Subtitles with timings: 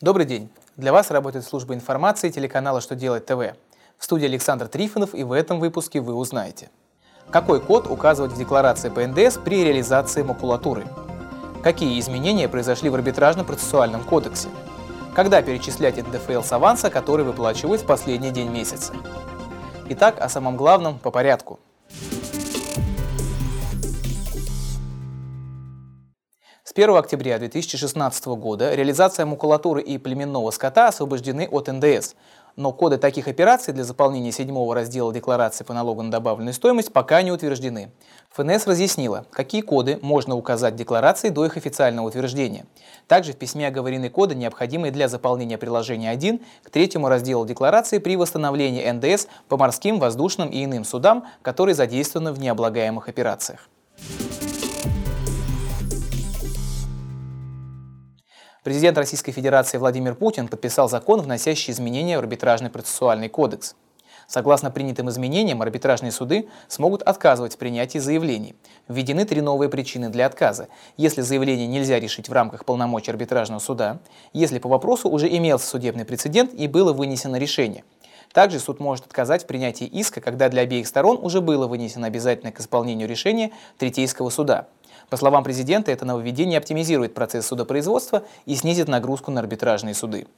[0.00, 0.48] Добрый день.
[0.78, 3.54] Для вас работает служба информации телеканала «Что делать ТВ».
[3.98, 6.70] В студии Александр Трифонов и в этом выпуске вы узнаете.
[7.28, 10.86] Какой код указывать в декларации по НДС при реализации макулатуры?
[11.62, 14.48] Какие изменения произошли в арбитражно-процессуальном кодексе?
[15.14, 18.94] Когда перечислять НДФЛ с аванса, который выплачивают в последний день месяца?
[19.90, 21.60] Итак, о самом главном по порядку–
[26.70, 32.14] С 1 октября 2016 года реализация макулатуры и племенного скота освобождены от НДС,
[32.54, 37.22] но коды таких операций для заполнения седьмого раздела декларации по налогу на добавленную стоимость пока
[37.22, 37.90] не утверждены.
[38.30, 42.66] ФНС разъяснила, какие коды можно указать в декларации до их официального утверждения.
[43.08, 48.14] Также в письме оговорены коды, необходимые для заполнения приложения 1 к третьему разделу декларации при
[48.14, 53.68] восстановлении НДС по морским, воздушным и иным судам, которые задействованы в необлагаемых операциях.
[58.62, 63.74] Президент Российской Федерации Владимир Путин подписал закон, вносящий изменения в арбитражный процессуальный кодекс.
[64.28, 68.54] Согласно принятым изменениям, арбитражные суды смогут отказывать в принятии заявлений.
[68.86, 70.68] Введены три новые причины для отказа.
[70.98, 73.98] Если заявление нельзя решить в рамках полномочий арбитражного суда,
[74.34, 77.82] если по вопросу уже имелся судебный прецедент и было вынесено решение.
[78.32, 82.52] Также суд может отказать в принятии иска, когда для обеих сторон уже было вынесено обязательное
[82.52, 84.68] к исполнению решение Третейского суда.
[85.08, 90.28] По словам президента, это нововведение оптимизирует процесс судопроизводства и снизит нагрузку на арбитражные суды.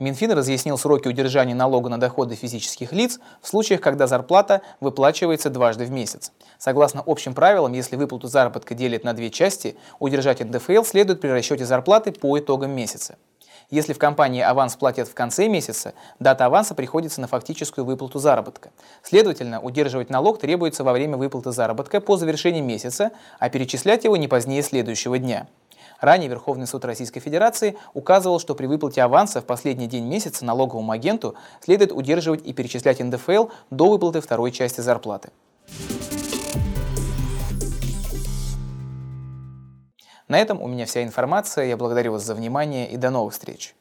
[0.00, 5.84] Минфин разъяснил сроки удержания налога на доходы физических лиц в случаях, когда зарплата выплачивается дважды
[5.84, 6.32] в месяц.
[6.58, 11.64] Согласно общим правилам, если выплату заработка делят на две части, удержать НДФЛ следует при расчете
[11.64, 13.16] зарплаты по итогам месяца.
[13.70, 18.72] Если в компании аванс платят в конце месяца, дата аванса приходится на фактическую выплату заработка.
[19.04, 24.26] Следовательно, удерживать налог требуется во время выплаты заработка по завершении месяца, а перечислять его не
[24.26, 25.46] позднее следующего дня.
[26.04, 30.92] Ранее Верховный суд Российской Федерации указывал, что при выплате аванса в последний день месяца налоговому
[30.92, 35.30] агенту следует удерживать и перечислять НДФЛ до выплаты второй части зарплаты.
[40.28, 41.64] На этом у меня вся информация.
[41.64, 43.74] Я благодарю вас за внимание и до новых встреч.